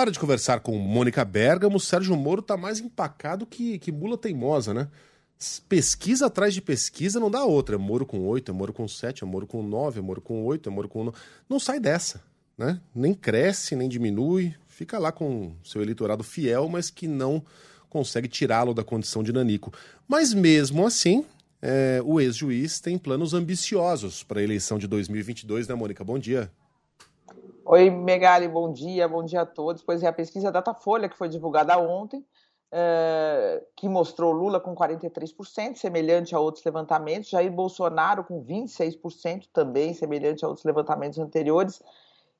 Hora 0.00 0.10
de 0.10 0.18
conversar 0.18 0.60
com 0.60 0.78
Mônica 0.78 1.22
Bergamo. 1.26 1.78
Sérgio 1.78 2.16
Moro 2.16 2.40
tá 2.40 2.56
mais 2.56 2.80
empacado 2.80 3.44
que, 3.44 3.78
que 3.78 3.92
mula 3.92 4.16
teimosa, 4.16 4.72
né? 4.72 4.88
Pesquisa 5.68 6.24
atrás 6.24 6.54
de 6.54 6.62
pesquisa 6.62 7.20
não 7.20 7.30
dá 7.30 7.44
outra. 7.44 7.74
É 7.74 7.78
Moro 7.78 8.06
com 8.06 8.26
8, 8.26 8.50
é 8.50 8.54
Moro 8.54 8.72
com 8.72 8.88
7, 8.88 9.22
é 9.22 9.26
Moro 9.26 9.46
com 9.46 9.62
9, 9.62 9.98
é 9.98 10.02
Moro 10.02 10.22
com 10.22 10.42
8, 10.42 10.70
é 10.70 10.72
Moro 10.72 10.88
com 10.88 11.04
9. 11.04 11.18
Não 11.46 11.60
sai 11.60 11.78
dessa, 11.78 12.24
né? 12.56 12.80
Nem 12.94 13.12
cresce, 13.12 13.76
nem 13.76 13.90
diminui. 13.90 14.54
Fica 14.68 14.98
lá 14.98 15.12
com 15.12 15.52
seu 15.62 15.82
eleitorado 15.82 16.24
fiel, 16.24 16.66
mas 16.66 16.88
que 16.88 17.06
não 17.06 17.44
consegue 17.90 18.26
tirá-lo 18.26 18.72
da 18.72 18.82
condição 18.82 19.22
de 19.22 19.34
nanico. 19.34 19.70
Mas 20.08 20.32
mesmo 20.32 20.86
assim, 20.86 21.26
é, 21.60 22.00
o 22.02 22.18
ex-juiz 22.18 22.80
tem 22.80 22.96
planos 22.96 23.34
ambiciosos 23.34 24.22
para 24.22 24.40
a 24.40 24.42
eleição 24.42 24.78
de 24.78 24.86
2022, 24.86 25.68
né, 25.68 25.74
Mônica? 25.74 26.02
Bom 26.02 26.18
dia. 26.18 26.50
Oi, 27.72 27.88
Megali, 27.88 28.48
bom 28.48 28.72
dia, 28.72 29.06
bom 29.06 29.22
dia 29.22 29.42
a 29.42 29.46
todos. 29.46 29.80
Pois 29.80 30.02
é, 30.02 30.08
a 30.08 30.12
pesquisa 30.12 30.50
Datafolha, 30.50 31.08
que 31.08 31.16
foi 31.16 31.28
divulgada 31.28 31.78
ontem, 31.78 32.26
é, 32.72 33.64
que 33.76 33.88
mostrou 33.88 34.32
Lula 34.32 34.58
com 34.58 34.74
43%, 34.74 35.76
semelhante 35.76 36.34
a 36.34 36.40
outros 36.40 36.64
levantamentos, 36.64 37.30
Jair 37.30 37.52
Bolsonaro 37.52 38.24
com 38.24 38.44
26%, 38.44 39.46
também 39.52 39.94
semelhante 39.94 40.44
a 40.44 40.48
outros 40.48 40.64
levantamentos 40.64 41.20
anteriores, 41.20 41.80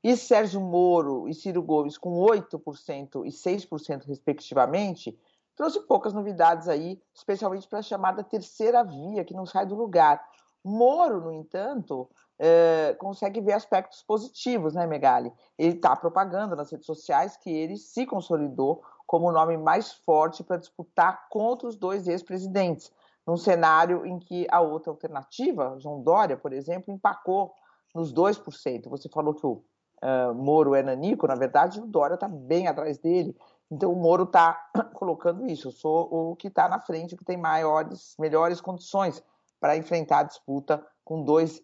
e 0.02 0.16
Sérgio 0.16 0.60
Moro 0.60 1.28
e 1.28 1.32
Ciro 1.32 1.62
Gomes 1.62 1.96
com 1.96 2.10
8% 2.10 3.24
e 3.24 3.30
6%, 3.30 4.06
respectivamente, 4.08 5.16
trouxe 5.54 5.78
poucas 5.86 6.12
novidades 6.12 6.66
aí, 6.66 7.00
especialmente 7.14 7.68
para 7.68 7.78
a 7.78 7.82
chamada 7.82 8.24
terceira 8.24 8.82
via, 8.82 9.24
que 9.24 9.32
não 9.32 9.46
sai 9.46 9.64
do 9.64 9.76
lugar. 9.76 10.20
Moro, 10.64 11.20
no 11.20 11.32
entanto, 11.32 12.10
é, 12.42 12.96
consegue 12.98 13.38
ver 13.38 13.52
aspectos 13.52 14.02
positivos, 14.02 14.72
né, 14.72 14.86
Megali? 14.86 15.30
Ele 15.58 15.76
está 15.76 15.94
propagando 15.94 16.56
nas 16.56 16.72
redes 16.72 16.86
sociais 16.86 17.36
que 17.36 17.50
ele 17.50 17.76
se 17.76 18.06
consolidou 18.06 18.82
como 19.06 19.28
o 19.28 19.32
nome 19.32 19.58
mais 19.58 19.92
forte 19.92 20.42
para 20.42 20.56
disputar 20.56 21.28
contra 21.28 21.68
os 21.68 21.76
dois 21.76 22.08
ex-presidentes, 22.08 22.90
num 23.26 23.36
cenário 23.36 24.06
em 24.06 24.18
que 24.18 24.46
a 24.50 24.60
outra 24.60 24.90
alternativa, 24.90 25.76
João 25.78 26.00
Dória, 26.00 26.36
por 26.36 26.54
exemplo, 26.54 26.94
empacou 26.94 27.52
nos 27.94 28.10
2%. 28.14 28.88
Você 28.88 29.08
falou 29.10 29.34
que 29.34 29.44
o 29.44 29.62
uh, 30.02 30.34
Moro 30.34 30.74
é 30.74 30.82
nanico, 30.82 31.26
na 31.26 31.34
verdade, 31.34 31.78
o 31.78 31.86
Dória 31.86 32.14
está 32.14 32.26
bem 32.26 32.68
atrás 32.68 32.96
dele. 32.96 33.36
Então, 33.70 33.92
o 33.92 33.96
Moro 33.96 34.22
está 34.22 34.54
colocando 34.94 35.46
isso. 35.46 35.68
Eu 35.68 35.72
sou 35.72 36.08
o 36.10 36.36
que 36.36 36.48
está 36.48 36.68
na 36.70 36.80
frente, 36.80 37.14
o 37.14 37.18
que 37.18 37.24
tem 37.24 37.36
maiores, 37.36 38.14
melhores 38.18 38.62
condições 38.62 39.22
para 39.60 39.76
enfrentar 39.76 40.20
a 40.20 40.24
disputa 40.24 40.84
com 41.04 41.22
dois, 41.22 41.60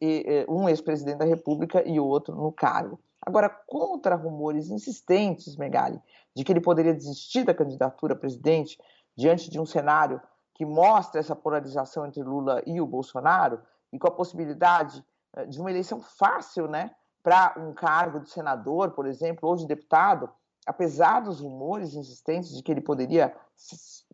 um 0.48 0.68
ex-presidente 0.68 1.18
da 1.18 1.24
República 1.24 1.82
e 1.88 1.98
outro 1.98 2.34
no 2.34 2.52
cargo. 2.52 3.00
Agora, 3.26 3.48
contra 3.48 4.14
rumores 4.14 4.70
insistentes, 4.70 5.56
Megali, 5.56 6.00
de 6.34 6.44
que 6.44 6.52
ele 6.52 6.60
poderia 6.60 6.94
desistir 6.94 7.44
da 7.44 7.54
candidatura 7.54 8.14
a 8.14 8.16
presidente 8.16 8.78
diante 9.16 9.50
de 9.50 9.58
um 9.58 9.66
cenário 9.66 10.20
que 10.54 10.64
mostra 10.64 11.20
essa 11.20 11.34
polarização 11.34 12.06
entre 12.06 12.22
Lula 12.22 12.62
e 12.66 12.80
o 12.80 12.86
Bolsonaro, 12.86 13.60
e 13.92 13.98
com 13.98 14.08
a 14.08 14.12
possibilidade 14.12 15.04
eh, 15.34 15.46
de 15.46 15.60
uma 15.60 15.70
eleição 15.70 16.00
fácil, 16.00 16.66
né, 16.68 16.90
para 17.22 17.54
um 17.58 17.74
cargo 17.74 18.20
de 18.20 18.30
senador, 18.30 18.92
por 18.92 19.06
exemplo, 19.06 19.48
ou 19.48 19.56
de 19.56 19.66
deputado, 19.66 20.30
apesar 20.66 21.20
dos 21.20 21.40
rumores 21.40 21.94
insistentes 21.94 22.54
de 22.54 22.62
que 22.62 22.70
ele 22.70 22.80
poderia 22.80 23.34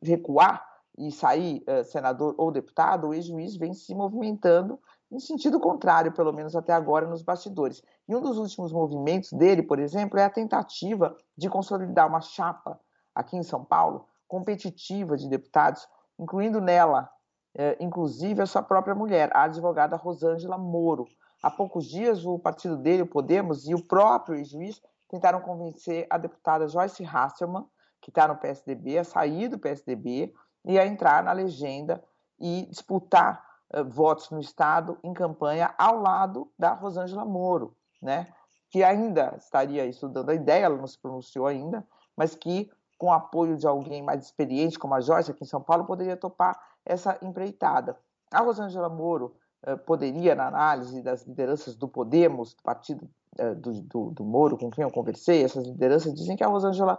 recuar 0.03 0.67
e 0.99 1.11
sair 1.11 1.63
uh, 1.69 1.85
senador 1.85 2.35
ou 2.37 2.51
deputado, 2.51 3.09
o 3.09 3.15
ex-juiz 3.15 3.57
vem 3.57 3.73
se 3.73 3.95
movimentando 3.95 4.79
em 5.13 5.19
sentido 5.19 5.61
contrário, 5.61 6.13
pelo 6.13 6.33
menos 6.33 6.57
até 6.57 6.73
agora, 6.73 7.07
nos 7.07 7.23
bastidores. 7.23 7.83
E 8.09 8.17
um 8.17 8.21
dos 8.21 8.39
últimos 8.39 8.73
movimentos 8.73 9.31
dele, 9.31 9.63
por 9.63 9.79
exemplo, 9.79 10.19
é 10.19 10.25
a 10.25 10.31
tentativa 10.31 11.15
de 11.37 11.51
consolidar 11.51 12.09
uma 12.09 12.23
chapa 12.23 12.81
aqui 13.15 13.37
em 13.37 13.43
São 13.43 13.63
Paulo, 13.63 14.07
competitiva 14.27 15.15
de 15.15 15.29
deputados, 15.29 15.87
incluindo 16.19 16.63
nela, 16.63 17.11
eh, 17.55 17.77
inclusive, 17.79 18.41
a 18.41 18.47
sua 18.47 18.63
própria 18.63 18.95
mulher, 18.95 19.31
a 19.35 19.43
advogada 19.43 19.97
Rosângela 19.97 20.57
Moro. 20.57 21.05
Há 21.43 21.51
poucos 21.51 21.87
dias, 21.87 22.25
o 22.25 22.39
partido 22.39 22.79
dele, 22.79 23.03
o 23.03 23.07
Podemos, 23.07 23.69
e 23.69 23.75
o 23.75 23.87
próprio 23.87 24.37
ex-juiz 24.37 24.81
tentaram 25.11 25.43
convencer 25.43 26.07
a 26.09 26.17
deputada 26.17 26.67
Joyce 26.67 27.05
Hasselmann, 27.05 27.67
que 28.01 28.09
está 28.09 28.27
no 28.27 28.39
PSDB, 28.39 28.97
a 28.97 29.05
sair 29.05 29.49
do 29.49 29.59
PSDB 29.59 30.33
e 30.65 30.79
a 30.79 30.87
entrar 30.87 31.23
na 31.23 31.33
legenda 31.33 32.03
e 32.39 32.67
disputar 32.69 33.45
uh, 33.75 33.85
votos 33.85 34.31
no 34.31 34.41
Estado 34.41 34.99
em 35.03 35.13
campanha 35.13 35.75
ao 35.79 36.01
lado 36.01 36.51
da 36.59 36.73
Rosângela 36.75 37.25
Moro, 37.25 37.77
né? 38.01 38.27
que 38.71 38.83
ainda 38.83 39.35
estaria 39.37 39.85
estudando 39.85 40.31
a 40.31 40.35
ideia, 40.35 40.65
ela 40.65 40.77
não 40.77 40.87
se 40.87 40.99
pronunciou 40.99 41.47
ainda, 41.47 41.87
mas 42.17 42.35
que, 42.35 42.71
com 42.99 43.09
o 43.09 43.13
apoio 43.13 43.57
de 43.57 43.67
alguém 43.67 44.03
mais 44.03 44.25
experiente, 44.25 44.79
como 44.79 44.95
a 44.95 45.01
Joyce 45.01 45.31
aqui 45.31 45.45
em 45.45 45.47
São 45.47 45.61
Paulo, 45.61 45.85
poderia 45.85 46.17
topar 46.17 46.59
essa 46.85 47.19
empreitada. 47.21 47.99
A 48.33 48.41
Rosângela 48.41 48.89
Moro 48.89 49.37
uh, 49.67 49.77
poderia, 49.79 50.35
na 50.35 50.47
análise 50.47 51.03
das 51.03 51.23
lideranças 51.27 51.77
do 51.77 51.87
Podemos, 51.87 52.55
do 52.55 52.63
partido 52.63 53.11
uh, 53.39 53.55
do, 53.57 53.73
do, 53.83 54.11
do, 54.13 54.25
Moro, 54.25 54.57
com 54.57 54.71
quem 54.71 54.83
eu 54.83 54.91
conversei, 54.91 55.45
essas 55.45 55.67
lideranças 55.67 56.15
dizem 56.15 56.37
que 56.37 56.45
a 56.45 56.49
Rosângela 56.49 56.99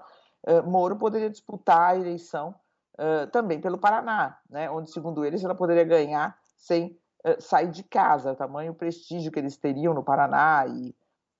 Moro 0.66 0.98
poderia 0.98 1.30
disputar 1.30 1.92
a 1.92 1.96
eleição 1.96 2.54
também 3.32 3.60
pelo 3.60 3.78
Paraná, 3.78 4.38
né, 4.50 4.70
onde, 4.70 4.92
segundo 4.92 5.26
eles, 5.26 5.44
ela 5.44 5.56
poderia 5.56 5.84
ganhar 5.84 6.38
sem 6.56 6.98
uh, 7.26 7.42
sair 7.42 7.70
de 7.70 7.84
casa, 7.84 8.32
o 8.32 8.36
tamanho 8.36 8.74
prestígio 8.74 9.32
que 9.32 9.40
eles 9.40 9.58
teriam 9.58 9.94
no 9.94 10.04
Paraná 10.04 10.66
e, 10.68 10.96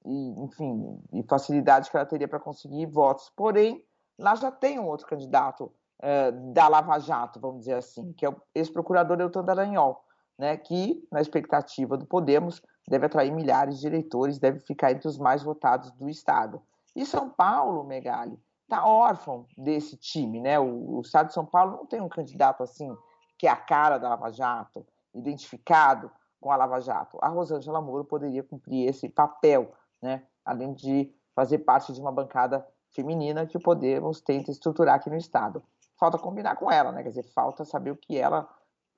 e 0.06 0.44
enfim, 0.44 1.00
e 1.14 1.24
facilidade 1.24 1.90
que 1.90 1.96
ela 1.96 2.06
teria 2.06 2.28
para 2.28 2.40
conseguir 2.40 2.86
votos. 2.88 3.32
Porém, 3.36 3.84
lá 4.18 4.36
já 4.36 4.52
tem 4.52 4.80
um 4.80 4.88
outro 4.88 5.08
candidato 5.08 5.72
uh, 6.02 6.54
da 6.54 6.68
Lava 6.68 7.00
Jato, 7.00 7.40
vamos 7.40 7.60
dizer 7.60 7.76
assim, 7.76 8.12
que 8.14 8.26
é 8.26 8.30
o 8.30 8.36
ex-procurador 8.54 9.16
Deltan 9.16 9.44
Dallagnol, 9.44 10.04
né, 10.38 10.58
que, 10.58 11.08
na 11.12 11.22
expectativa 11.22 11.98
do 11.98 12.06
Podemos, 12.06 12.62
deve 12.88 13.06
atrair 13.06 13.32
milhares 13.32 13.80
de 13.80 13.88
eleitores, 13.88 14.40
deve 14.40 14.60
ficar 14.60 14.92
entre 14.92 15.08
os 15.08 15.18
mais 15.18 15.44
votados 15.44 15.92
do 15.92 16.10
Estado. 16.10 16.62
E 16.96 17.06
São 17.06 17.30
Paulo, 17.30 17.84
Megali, 17.84 18.38
está 18.64 18.86
órfão 18.86 19.46
desse 19.58 19.96
time, 19.98 20.40
né? 20.40 20.60
O, 20.60 20.98
o, 20.98 21.02
Estado 21.02 21.28
de 21.28 21.34
São 21.34 21.46
Paulo 21.46 21.78
não 21.78 21.86
tem 21.86 22.02
um 22.02 22.10
candidato 22.10 22.64
assim 22.64 22.96
que 23.38 23.48
é 23.48 23.50
a 23.50 23.56
cara 23.56 23.98
da 23.98 24.10
Lava 24.10 24.32
Jato, 24.32 24.86
identificado 25.14 26.12
com 26.40 26.52
a 26.52 26.56
Lava 26.56 26.80
Jato. 26.80 27.18
A 27.22 27.28
Rosângela 27.28 27.82
Moro 27.82 28.06
poderia 28.06 28.44
cumprir 28.44 28.88
esse 28.88 29.10
papel, 29.10 29.72
né? 30.02 30.24
Além 30.46 30.74
de 30.74 31.14
fazer 31.36 31.60
parte 31.60 31.94
de 31.94 32.02
uma 32.02 32.12
bancada 32.12 32.66
feminina 32.92 33.46
que 33.46 33.58
o 33.58 33.62
Podemos 33.62 34.22
tenta 34.22 34.52
estruturar 34.52 34.96
aqui 34.96 35.10
no 35.10 35.18
Estado. 35.18 35.64
Falta 36.00 36.18
combinar 36.18 36.56
com 36.56 36.72
ela, 36.72 36.92
né? 36.92 37.04
Quer 37.04 37.10
dizer, 37.10 37.24
falta 37.34 37.66
saber 37.66 37.92
o 37.92 37.98
que 37.98 38.18
ela, 38.18 38.48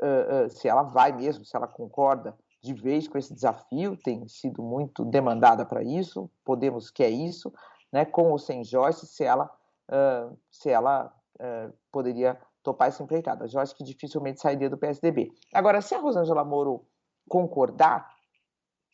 uh, 0.02 0.46
uh, 0.46 0.50
se 0.50 0.68
ela 0.68 0.84
vai 0.84 1.12
mesmo, 1.12 1.46
se 1.46 1.56
ela 1.56 1.68
concorda 1.68 2.36
de 2.62 2.74
vez 2.74 3.08
com 3.08 3.18
esse 3.18 3.34
desafio, 3.34 3.96
tem 3.96 4.28
sido 4.28 4.64
muito 4.64 5.06
demandada 5.06 5.66
para 5.66 5.84
isso, 5.84 6.30
Podemos 6.44 6.90
quer 6.90 7.10
isso, 7.10 7.54
né, 7.92 8.06
com 8.06 8.32
ou 8.32 8.38
sem 8.38 8.64
Joyce, 8.64 9.08
se 9.08 9.24
ela, 9.24 9.50
uh, 9.90 10.38
se 10.52 10.70
ela 10.70 11.14
uh, 11.40 11.74
poderia 11.92 12.40
topar 12.64 12.88
essa 12.88 13.04
empreitada. 13.04 13.48
Joyce 13.48 13.76
que 13.76 13.84
dificilmente 13.84 14.42
sairia 14.42 14.70
do 14.70 14.78
PSDB. 14.78 15.32
Agora, 15.54 15.82
se 15.82 15.94
a 15.94 16.00
Rosângela 16.00 16.44
Moro 16.44 16.86
concordar 17.30 18.14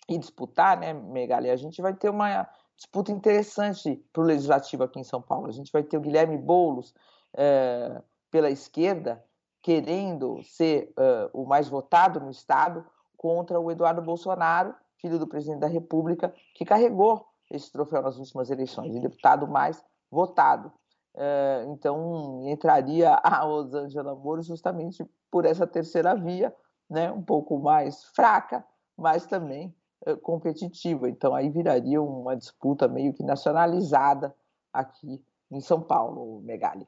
e 0.10 0.18
disputar, 0.18 0.78
né, 0.78 0.94
Megali, 0.94 1.50
a 1.50 1.56
gente 1.56 1.82
vai 1.82 1.94
ter 1.94 2.10
uma 2.10 2.48
disputa 2.76 3.12
interessante 3.12 4.04
para 4.12 4.22
o 4.22 4.26
legislativo 4.26 4.84
aqui 4.84 5.00
em 5.00 5.04
São 5.04 5.22
Paulo. 5.22 5.48
A 5.48 5.52
gente 5.52 5.72
vai 5.72 5.84
ter 5.84 5.98
o 5.98 6.02
Guilherme 6.02 6.38
Boulos 6.38 6.94
é, 7.34 8.02
pela 8.30 8.50
esquerda, 8.50 9.24
querendo 9.62 10.42
ser 10.44 10.92
uh, 10.98 11.30
o 11.40 11.46
mais 11.46 11.70
votado 11.70 12.20
no 12.20 12.32
Estado, 12.32 12.84
contra 13.16 13.60
o 13.60 13.70
Eduardo 13.70 14.02
Bolsonaro, 14.02 14.74
filho 14.98 15.20
do 15.20 15.28
presidente 15.28 15.60
da 15.60 15.68
República, 15.68 16.34
que 16.56 16.66
carregou 16.66 17.28
esse 17.52 17.72
troféu 17.72 18.02
nas 18.02 18.18
últimas 18.18 18.50
eleições, 18.50 18.96
o 18.96 19.02
deputado 19.02 19.48
mais 19.48 19.84
votado. 20.10 20.72
Uh, 21.14 21.72
então, 21.74 22.44
entraria 22.48 23.12
a 23.24 23.44
Rosângela 23.44 24.16
Moro 24.16 24.42
justamente 24.42 25.06
por 25.30 25.46
essa 25.46 25.68
terceira 25.68 26.16
via, 26.16 26.54
né, 26.90 27.12
um 27.12 27.22
pouco 27.22 27.60
mais 27.60 28.04
fraca, 28.16 28.66
mas 28.98 29.26
também 29.26 29.74
uh, 30.08 30.18
competitiva. 30.18 31.10
Então, 31.10 31.36
aí 31.36 31.50
viraria 31.50 32.02
uma 32.02 32.36
disputa 32.36 32.88
meio 32.88 33.14
que 33.14 33.24
nacionalizada 33.24 34.34
aqui 34.72 35.22
em 35.50 35.60
São 35.60 35.82
Paulo, 35.82 36.42
Megali. 36.42 36.88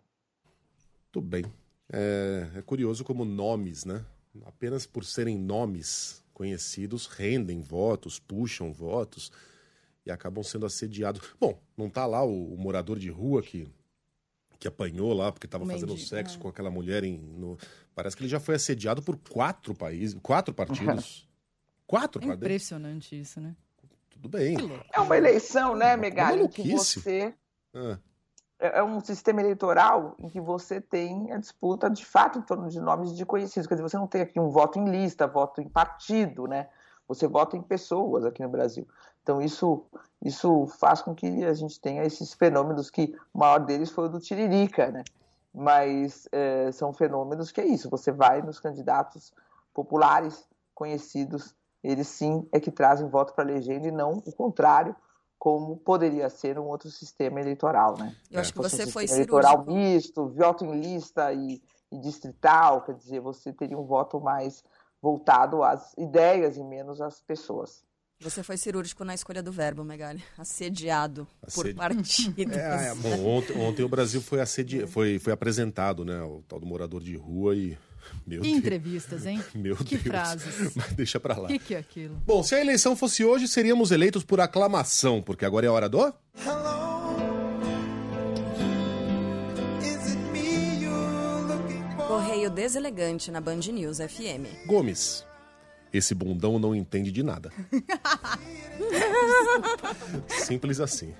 Tudo 1.11 1.27
bem. 1.27 1.45
É, 1.91 2.49
é, 2.55 2.61
curioso 2.61 3.03
como 3.03 3.25
nomes, 3.25 3.85
né? 3.85 4.05
Apenas 4.45 4.85
por 4.85 5.03
serem 5.03 5.37
nomes 5.37 6.23
conhecidos, 6.33 7.05
rendem 7.05 7.61
votos, 7.61 8.19
puxam 8.19 8.73
votos 8.73 9.31
e 10.05 10.11
acabam 10.11 10.43
sendo 10.43 10.65
assediados. 10.65 11.21
Bom, 11.39 11.59
não 11.77 11.89
tá 11.89 12.05
lá 12.05 12.23
o, 12.23 12.53
o 12.53 12.57
morador 12.57 12.99
de 12.99 13.09
rua 13.09 13.41
que, 13.41 13.67
que 14.59 14.67
apanhou 14.67 15.13
lá 15.13 15.31
porque 15.31 15.47
estava 15.47 15.65
fazendo 15.65 15.97
sexo 15.97 16.37
é. 16.37 16.41
com 16.41 16.47
aquela 16.47 16.69
mulher 16.69 17.03
em. 17.03 17.17
No... 17.17 17.57
Parece 17.95 18.15
que 18.15 18.23
ele 18.23 18.29
já 18.29 18.39
foi 18.39 18.55
assediado 18.55 19.01
por 19.01 19.17
quatro 19.17 19.73
países, 19.73 20.17
quatro 20.21 20.53
partidos. 20.53 21.27
quatro 21.87 22.23
é 22.23 22.33
Impressionante 22.33 23.19
isso, 23.19 23.39
né? 23.39 23.55
Tudo 24.09 24.29
bem. 24.29 24.55
É 24.93 24.99
uma 24.99 25.17
eleição, 25.17 25.75
né, 25.75 25.97
Megali, 25.97 26.47
que 26.47 26.71
você. 26.71 27.33
Ah 27.73 27.97
é, 28.63 28.79
é 28.79 28.83
um 28.83 29.01
sistema 29.01 29.41
eleitoral 29.41 30.15
em 30.17 30.29
que 30.29 30.39
você 30.39 30.79
tem 30.79 31.33
a 31.33 31.37
disputa 31.37 31.89
de 31.89 32.05
fato 32.05 32.39
em 32.39 32.41
torno 32.41 32.69
de 32.69 32.79
nomes 32.79 33.13
de 33.15 33.25
conhecidos. 33.25 33.67
Quer 33.67 33.75
dizer, 33.75 33.89
você 33.89 33.97
não 33.97 34.07
tem 34.07 34.21
aqui 34.21 34.39
um 34.39 34.49
voto 34.49 34.79
em 34.79 34.89
lista, 34.89 35.27
voto 35.27 35.61
em 35.61 35.67
partido, 35.67 36.47
né? 36.47 36.69
Você 37.05 37.27
vota 37.27 37.57
em 37.57 37.61
pessoas 37.61 38.23
aqui 38.23 38.41
no 38.41 38.47
Brasil. 38.47 38.87
Então 39.23 39.41
isso, 39.41 39.83
isso 40.21 40.67
faz 40.67 41.01
com 41.01 41.15
que 41.15 41.45
a 41.45 41.53
gente 41.53 41.79
tenha 41.79 42.03
esses 42.03 42.33
fenômenos 42.33 42.89
que 42.89 43.15
o 43.33 43.39
maior 43.39 43.59
deles 43.59 43.89
foi 43.89 44.05
o 44.05 44.09
do 44.09 44.19
Tiririca, 44.19 44.91
né? 44.91 45.03
Mas 45.53 46.27
é, 46.31 46.71
são 46.71 46.93
fenômenos 46.93 47.51
que 47.51 47.61
é 47.61 47.65
isso. 47.65 47.89
Você 47.89 48.11
vai 48.11 48.41
nos 48.41 48.59
candidatos 48.59 49.33
populares, 49.73 50.45
conhecidos, 50.75 51.55
eles 51.83 52.07
sim 52.07 52.47
é 52.51 52.59
que 52.59 52.71
trazem 52.71 53.07
voto 53.07 53.33
para 53.33 53.43
a 53.43 53.47
legenda 53.47 53.87
e 53.87 53.91
não 53.91 54.21
o 54.25 54.31
contrário, 54.31 54.95
como 55.37 55.75
poderia 55.77 56.29
ser 56.29 56.57
um 56.57 56.67
outro 56.67 56.89
sistema 56.89 57.41
eleitoral, 57.41 57.97
né? 57.97 58.15
Eu 58.31 58.39
acho 58.39 58.53
que 58.53 58.59
você 58.59 58.85
um 58.85 58.89
foi 58.89 59.05
eleitoral 59.05 59.65
misto, 59.65 60.29
voto 60.29 60.63
em 60.63 60.79
lista 60.79 61.33
e, 61.33 61.61
e, 61.91 61.97
distrital, 61.97 62.81
quer 62.81 62.95
dizer, 62.95 63.19
você 63.19 63.51
teria 63.51 63.77
um 63.77 63.83
voto 63.83 64.21
mais 64.21 64.63
voltado 65.01 65.61
às 65.61 65.93
ideias 65.97 66.55
e 66.55 66.63
menos 66.63 67.01
às 67.01 67.19
pessoas. 67.21 67.83
Você 68.23 68.41
foi 68.41 68.55
cirúrgico 68.57 69.03
na 69.03 69.13
escolha 69.13 69.43
do 69.43 69.51
verbo, 69.51 69.83
Megali. 69.83 70.23
Assediado 70.37 71.27
Assedi... 71.45 71.73
por 71.73 71.75
partidos. 71.75 72.53
É, 72.53 72.89
é, 72.89 72.95
bom, 72.95 73.37
ontem, 73.37 73.57
ontem, 73.57 73.83
o 73.83 73.89
Brasil 73.89 74.21
foi, 74.21 74.39
assedi... 74.39 74.87
foi, 74.87 75.19
foi 75.19 75.33
apresentado, 75.33 76.05
né? 76.05 76.21
O 76.21 76.41
tal 76.47 76.59
do 76.59 76.65
morador 76.65 77.01
de 77.01 77.15
rua 77.15 77.55
e 77.55 77.77
meu 78.25 78.43
entrevistas, 78.45 79.25
hein? 79.25 79.43
Meu 79.55 79.75
que 79.75 79.97
Deus. 79.97 80.03
frases. 80.03 80.71
Mas 80.75 80.93
deixa 80.93 81.19
pra 81.19 81.37
lá. 81.37 81.45
O 81.45 81.47
que, 81.47 81.59
que 81.59 81.75
é 81.75 81.79
aquilo? 81.79 82.15
Bom, 82.25 82.43
se 82.43 82.55
a 82.55 82.61
eleição 82.61 82.95
fosse 82.95 83.23
hoje, 83.23 83.47
seríamos 83.47 83.91
eleitos 83.91 84.23
por 84.23 84.39
aclamação, 84.39 85.21
porque 85.21 85.45
agora 85.45 85.65
é 85.65 85.69
a 85.69 85.73
hora 85.73 85.89
do. 85.89 85.99
Hello. 85.99 86.93
Correio 92.07 92.49
deselegante 92.49 93.31
na 93.31 93.41
Band 93.41 93.61
News 93.71 93.97
FM. 93.97 94.67
Gomes. 94.67 95.25
Esse 95.93 96.15
bundão 96.15 96.57
não 96.57 96.73
entende 96.73 97.11
de 97.11 97.21
nada. 97.21 97.51
Simples 100.27 100.79
assim. 100.79 101.13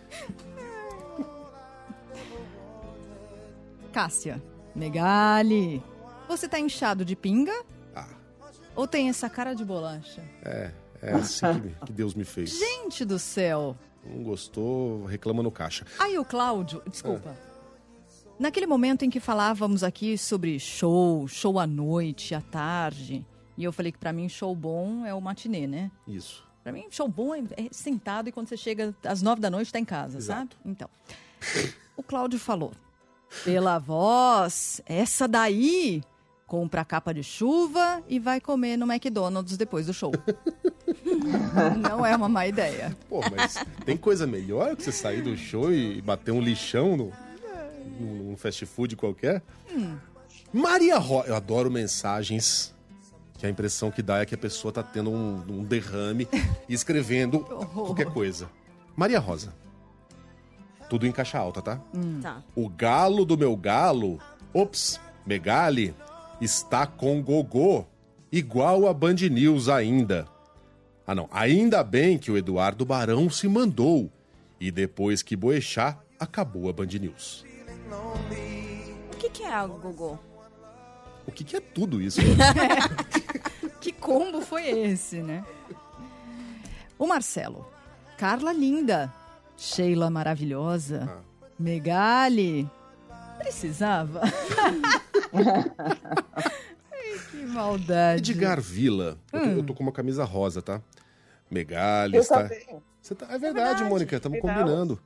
Cássia. 3.91 4.41
Megali. 4.75 5.83
Você 6.27 6.47
tá 6.47 6.59
inchado 6.59 7.05
de 7.05 7.15
pinga? 7.15 7.53
Ah. 7.95 8.07
Ou 8.75 8.87
tem 8.87 9.09
essa 9.09 9.29
cara 9.29 9.53
de 9.53 9.63
bolacha? 9.63 10.23
É, 10.43 10.71
é 10.99 11.13
assim 11.13 11.45
que, 11.61 11.85
que 11.85 11.93
Deus 11.93 12.15
me 12.15 12.25
fez. 12.25 12.57
Gente 12.57 13.05
do 13.05 13.19
céu! 13.19 13.77
Não 14.03 14.23
gostou, 14.23 15.05
reclama 15.05 15.43
no 15.43 15.51
caixa. 15.51 15.85
Aí 15.99 16.17
o 16.17 16.25
Cláudio, 16.25 16.81
desculpa. 16.89 17.29
É. 17.29 17.53
Naquele 18.39 18.65
momento 18.65 19.05
em 19.05 19.09
que 19.09 19.19
falávamos 19.19 19.83
aqui 19.83 20.17
sobre 20.17 20.59
show, 20.59 21.27
show 21.27 21.59
à 21.59 21.67
noite, 21.67 22.33
à 22.33 22.41
tarde, 22.41 23.23
e 23.57 23.63
eu 23.63 23.71
falei 23.71 23.91
que 23.91 23.97
para 23.97 24.13
mim 24.13 24.27
show 24.27 24.55
bom 24.55 25.05
é 25.05 25.13
o 25.13 25.21
matinê, 25.21 25.67
né? 25.67 25.91
Isso. 26.07 26.43
Para 26.63 26.71
mim 26.71 26.85
show 26.89 27.07
bom 27.07 27.35
é, 27.35 27.41
é, 27.57 27.67
sentado 27.71 28.29
e 28.29 28.31
quando 28.31 28.47
você 28.47 28.57
chega 28.57 28.95
às 29.03 29.21
nove 29.21 29.41
da 29.41 29.49
noite 29.49 29.71
tá 29.71 29.79
em 29.79 29.85
casa, 29.85 30.17
Exato. 30.17 30.55
sabe? 30.55 30.71
Então, 30.71 30.89
o 31.97 32.03
Cláudio 32.03 32.39
falou: 32.39 32.71
pela 33.43 33.79
voz, 33.79 34.81
essa 34.85 35.27
daí 35.27 36.01
compra 36.47 36.81
a 36.81 36.85
capa 36.85 37.13
de 37.13 37.23
chuva 37.23 38.03
e 38.07 38.19
vai 38.19 38.39
comer 38.39 38.77
no 38.77 38.85
McDonald's 38.91 39.57
depois 39.57 39.87
do 39.87 39.93
show. 39.93 40.11
Não 41.81 42.05
é 42.05 42.15
uma 42.15 42.29
má 42.29 42.47
ideia. 42.47 42.95
Pô, 43.09 43.21
mas 43.35 43.57
tem 43.85 43.97
coisa 43.97 44.27
melhor 44.27 44.75
que 44.75 44.83
você 44.83 44.91
sair 44.91 45.21
do 45.21 45.35
show 45.35 45.73
e 45.73 46.01
bater 46.01 46.31
um 46.31 46.39
lixão 46.39 46.95
no, 46.95 47.11
num 47.99 48.37
fast 48.37 48.65
food 48.65 48.95
qualquer? 48.95 49.41
Hum. 49.71 49.97
Maria 50.53 50.99
Rosa. 50.99 51.29
Eu 51.29 51.35
adoro 51.35 51.71
mensagens 51.71 52.73
que 53.43 53.47
a 53.47 53.49
impressão 53.49 53.91
que 53.91 54.01
dá 54.01 54.21
é 54.21 54.25
que 54.25 54.35
a 54.35 54.37
pessoa 54.37 54.71
tá 54.71 54.81
tendo 54.81 55.11
um, 55.11 55.43
um 55.49 55.63
derrame 55.65 56.29
e 56.69 56.73
escrevendo 56.73 57.41
qualquer 57.41 58.05
coisa. 58.05 58.49
Maria 58.95 59.19
Rosa. 59.19 59.53
Tudo 60.89 61.05
em 61.05 61.11
caixa 61.11 61.39
alta, 61.39 61.61
tá? 61.61 61.81
Hum. 61.93 62.21
tá? 62.21 62.41
O 62.55 62.69
galo 62.69 63.25
do 63.25 63.37
meu 63.37 63.53
galo, 63.57 64.17
ops, 64.53 64.97
Megali, 65.25 65.93
está 66.39 66.87
com 66.87 67.21
gogô, 67.21 67.85
igual 68.31 68.87
a 68.87 68.93
Band 68.93 69.15
News 69.29 69.67
ainda. 69.67 70.25
Ah 71.05 71.13
não, 71.13 71.27
ainda 71.29 71.83
bem 71.83 72.17
que 72.17 72.31
o 72.31 72.37
Eduardo 72.37 72.85
Barão 72.85 73.29
se 73.29 73.49
mandou. 73.49 74.09
E 74.57 74.71
depois 74.71 75.21
que 75.21 75.35
Boechat, 75.35 75.97
acabou 76.17 76.69
a 76.69 76.73
Band 76.73 76.85
News. 76.85 77.43
O 79.11 79.17
que, 79.17 79.29
que 79.29 79.43
é 79.43 79.53
a 79.53 79.67
gogô? 79.67 80.17
O 81.27 81.31
que, 81.31 81.43
que 81.43 81.57
é 81.57 81.59
tudo 81.59 82.01
isso? 82.01 82.21
que 83.83 83.91
combo 83.91 84.39
foi 84.39 84.69
esse, 84.69 85.21
né? 85.21 85.43
O 86.97 87.05
Marcelo. 87.05 87.67
Carla 88.17 88.53
linda. 88.53 89.13
Sheila 89.57 90.09
maravilhosa. 90.09 91.09
Ah. 91.11 91.21
Megali. 91.59 92.69
Precisava. 93.37 94.21
Ai, 95.33 97.19
que 97.29 97.45
maldade. 97.45 98.31
Edgar 98.31 98.61
Vila. 98.61 99.17
Hum. 99.33 99.37
Eu, 99.37 99.41
tô, 99.41 99.49
eu, 99.49 99.63
tô, 99.63 99.73
com 99.73 99.83
uma 99.83 99.91
camisa 99.91 100.23
rosa, 100.23 100.61
tá? 100.61 100.81
Megali 101.51 102.15
está. 102.15 102.49
Você 103.01 103.13
tá... 103.15 103.25
É 103.25 103.37
verdade, 103.37 103.45
é 103.45 103.53
verdade 103.53 103.83
Mônica, 103.83 104.15
estamos 104.15 104.39
combinando. 104.39 104.97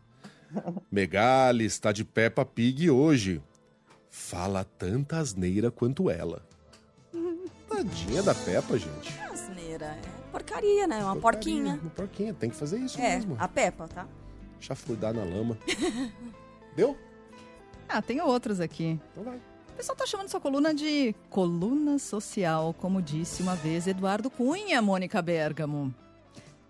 Megali 0.92 1.66
está 1.66 1.92
de 1.92 2.06
Peppa 2.06 2.46
Pig 2.46 2.92
hoje. 2.92 3.42
Fala 4.08 4.64
tanta 4.64 5.18
asneira 5.18 5.72
quanto 5.72 6.12
ela. 6.12 6.47
Tadinha 7.78 8.24
da 8.24 8.34
Peppa, 8.34 8.76
gente. 8.76 9.14
Asneira, 9.32 9.86
é 9.86 10.32
porcaria, 10.32 10.88
né? 10.88 10.98
Uma 11.04 11.16
porcaria, 11.16 11.22
porquinha. 11.22 11.80
Uma 11.80 11.90
porquinha, 11.92 12.34
tem 12.34 12.50
que 12.50 12.56
fazer 12.56 12.80
isso 12.80 13.00
é, 13.00 13.16
mesmo. 13.16 13.38
A 13.40 13.48
Peppa, 13.48 13.88
tá? 13.88 14.08
Chafurdar 14.60 15.14
na 15.14 15.24
lama. 15.24 15.56
Deu? 16.76 16.98
Ah, 17.88 18.02
tem 18.02 18.20
outros 18.20 18.60
aqui. 18.60 19.00
Então 19.12 19.24
vai. 19.24 19.36
O 19.38 19.74
pessoal 19.78 19.96
tá 19.96 20.08
chamando 20.08 20.28
sua 20.28 20.40
coluna 20.40 20.74
de 20.74 21.14
coluna 21.30 22.00
social, 22.00 22.74
como 22.74 23.00
disse 23.00 23.44
uma 23.44 23.56
vez 23.56 23.86
Eduardo 23.86 24.28
Cunha, 24.32 24.82
Mônica 24.82 25.22
Bergamo. 25.22 25.94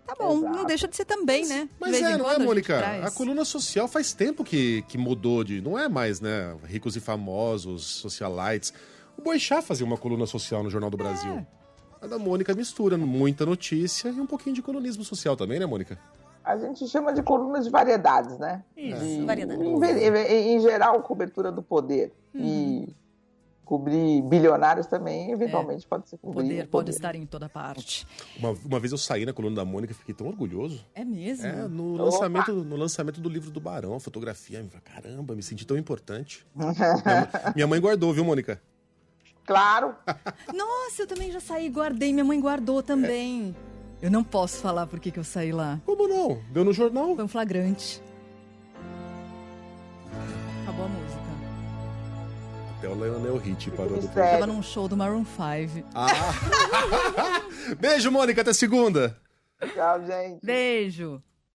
Tá 0.06 0.14
bom, 0.14 0.38
Exato. 0.38 0.56
não 0.56 0.64
deixa 0.66 0.86
de 0.86 0.94
ser 0.94 1.06
também, 1.06 1.40
mas, 1.40 1.48
né? 1.48 1.68
Mas 1.80 2.02
é, 2.02 2.18
não 2.18 2.30
é, 2.30 2.38
Mônica? 2.38 2.78
A, 2.78 3.06
a, 3.06 3.10
coluna 3.10 3.46
social 3.46 3.88
faz 3.88 4.12
tempo 4.12 4.44
que, 4.44 4.82
que 4.88 4.98
mudou 4.98 5.42
de. 5.42 5.62
Não 5.62 5.78
é 5.78 5.88
mais, 5.88 6.20
né? 6.20 6.54
Ricos 6.66 6.96
e 6.96 7.00
famosos, 7.00 7.86
socialites. 7.86 8.74
O 9.18 9.22
Boixá 9.22 9.60
fazia 9.60 9.84
uma 9.84 9.98
coluna 9.98 10.26
social 10.26 10.62
no 10.62 10.70
Jornal 10.70 10.88
do 10.90 10.96
é. 10.96 11.02
Brasil. 11.02 11.46
A 12.00 12.06
da 12.06 12.18
Mônica 12.18 12.54
mistura 12.54 12.96
muita 12.96 13.44
notícia 13.44 14.08
e 14.08 14.20
um 14.20 14.26
pouquinho 14.26 14.54
de 14.54 14.62
colunismo 14.62 15.02
social 15.02 15.36
também, 15.36 15.58
né, 15.58 15.66
Mônica? 15.66 15.98
a 16.48 16.56
gente 16.56 16.88
chama 16.88 17.12
de 17.12 17.22
colunas 17.22 17.66
de 17.66 17.70
variedades, 17.70 18.38
né? 18.38 18.64
Isso, 18.74 19.04
de, 19.04 19.22
variedades. 19.22 19.62
Em, 19.62 20.56
em, 20.56 20.60
geral, 20.60 21.02
cobertura 21.02 21.52
do 21.52 21.62
poder. 21.62 22.10
Uhum. 22.34 22.40
E 22.42 22.96
cobrir 23.66 24.22
bilionários 24.22 24.86
também, 24.86 25.30
eventualmente 25.30 25.86
pode 25.86 26.08
ser 26.08 26.16
O 26.16 26.18
cobrir. 26.20 26.48
poder 26.48 26.66
pode 26.68 26.90
estar 26.90 27.14
em 27.14 27.26
toda 27.26 27.50
parte. 27.50 28.06
Uma, 28.38 28.56
uma 28.64 28.80
vez 28.80 28.92
eu 28.92 28.96
saí 28.96 29.26
na 29.26 29.34
coluna 29.34 29.56
da 29.56 29.64
Mônica 29.66 29.92
e 29.92 29.94
fiquei 29.96 30.14
tão 30.14 30.26
orgulhoso. 30.26 30.86
É 30.94 31.04
mesmo? 31.04 31.46
É, 31.46 31.68
no 31.68 31.96
lançamento, 31.96 32.52
no 32.52 32.76
lançamento 32.76 33.20
do 33.20 33.28
livro 33.28 33.50
do 33.50 33.60
Barão, 33.60 33.94
a 33.94 34.00
fotografia. 34.00 34.66
Caramba, 34.82 35.34
me 35.34 35.42
senti 35.42 35.66
tão 35.66 35.76
importante. 35.76 36.46
minha, 36.56 36.72
mãe- 36.72 37.52
minha 37.56 37.66
mãe 37.66 37.78
guardou, 37.80 38.10
viu, 38.14 38.24
Mônica? 38.24 38.58
Claro, 39.48 39.96
Nossa, 40.54 41.02
eu 41.02 41.06
também 41.06 41.32
já 41.32 41.40
saí 41.40 41.64
e 41.66 41.70
guardei. 41.70 42.12
Minha 42.12 42.24
mãe 42.24 42.38
guardou 42.38 42.82
também. 42.82 43.56
Eu 44.00 44.10
não 44.10 44.22
posso 44.22 44.58
falar 44.58 44.86
por 44.86 45.00
que 45.00 45.10
que 45.10 45.18
eu 45.18 45.24
saí 45.24 45.52
lá. 45.52 45.80
Como 45.86 46.06
não? 46.06 46.42
Deu 46.50 46.66
no 46.66 46.72
jornal? 46.74 47.16
Foi 47.16 47.24
um 47.24 47.28
flagrante. 47.28 48.02
Acabou 50.62 50.84
a 50.84 50.88
música. 50.88 51.18
Até 52.76 52.88
o 52.90 52.94
Leonel 52.94 53.38
Hit 53.38 53.70
parou 53.70 53.98
do. 53.98 54.08
Tava 54.08 54.46
num 54.46 54.62
show 54.62 54.86
do 54.86 54.98
Maroon 54.98 55.24
5. 55.24 55.88
Beijo, 57.80 58.12
Mônica, 58.12 58.42
até 58.42 58.52
segunda. 58.52 59.18
tchau, 59.74 60.04
gente. 60.04 60.44
Beijo. 60.44 61.22